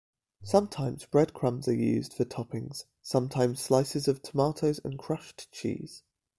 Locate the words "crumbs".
1.31-1.67